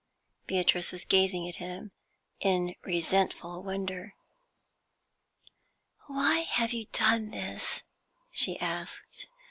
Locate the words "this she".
7.29-8.59